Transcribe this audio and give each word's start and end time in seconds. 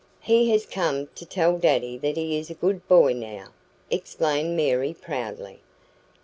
"He 0.21 0.49
has 0.49 0.65
come 0.65 1.09
to 1.13 1.27
tell 1.27 1.59
daddy 1.59 1.95
that 1.99 2.17
he 2.17 2.35
is 2.35 2.49
a 2.49 2.55
good 2.55 2.87
boy 2.87 3.13
now," 3.13 3.49
explained 3.91 4.57
Mary 4.57 4.95
proudly. 4.99 5.59